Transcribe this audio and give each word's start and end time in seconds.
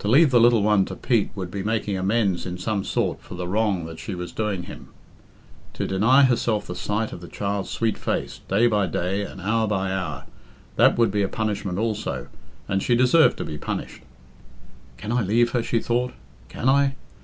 To 0.00 0.08
leave 0.08 0.32
the 0.32 0.40
little 0.40 0.64
one 0.64 0.84
to 0.86 0.96
Pete 0.96 1.30
would 1.36 1.48
be 1.48 1.62
making 1.62 1.96
amends 1.96 2.46
in 2.46 2.58
some 2.58 2.82
sort 2.82 3.20
for 3.22 3.36
the 3.36 3.46
wrong 3.46 3.86
that 3.86 4.00
she 4.00 4.12
was 4.12 4.32
doing 4.32 4.64
him. 4.64 4.88
To 5.74 5.86
deny 5.86 6.24
herself 6.24 6.66
the 6.66 6.74
sight 6.74 7.12
of 7.12 7.20
the 7.20 7.28
child's 7.28 7.70
sweet 7.70 7.96
face 7.96 8.40
day 8.48 8.66
by 8.66 8.88
day 8.88 9.22
and 9.22 9.40
hour 9.40 9.68
by 9.68 9.92
hour 9.92 10.24
that 10.74 10.98
would 10.98 11.12
be 11.12 11.22
a 11.22 11.28
punishment 11.28 11.78
also, 11.78 12.26
and 12.66 12.82
she 12.82 12.96
deserved 12.96 13.36
to 13.38 13.44
be 13.44 13.56
punished. 13.56 14.02
"Can 14.96 15.12
I 15.12 15.22
leave 15.22 15.52
her?" 15.52 15.62
she 15.62 15.78
thought. 15.78 16.12
"Can 16.48 16.68
I? 16.68 16.96